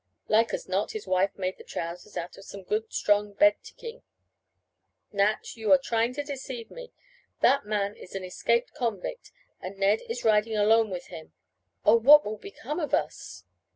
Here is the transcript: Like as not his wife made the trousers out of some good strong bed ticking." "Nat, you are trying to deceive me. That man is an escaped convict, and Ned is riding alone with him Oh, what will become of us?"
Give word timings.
Like 0.27 0.51
as 0.51 0.67
not 0.67 0.93
his 0.93 1.05
wife 1.05 1.37
made 1.37 1.59
the 1.59 1.63
trousers 1.63 2.17
out 2.17 2.35
of 2.35 2.43
some 2.43 2.63
good 2.63 2.91
strong 2.91 3.33
bed 3.33 3.57
ticking." 3.61 4.01
"Nat, 5.11 5.55
you 5.55 5.71
are 5.71 5.77
trying 5.77 6.11
to 6.15 6.23
deceive 6.23 6.71
me. 6.71 6.91
That 7.41 7.67
man 7.67 7.95
is 7.95 8.15
an 8.15 8.23
escaped 8.23 8.73
convict, 8.73 9.31
and 9.61 9.77
Ned 9.77 9.99
is 10.09 10.23
riding 10.25 10.57
alone 10.57 10.89
with 10.89 11.09
him 11.09 11.33
Oh, 11.85 11.97
what 11.97 12.25
will 12.25 12.39
become 12.39 12.79
of 12.79 12.95
us?" 12.95 13.43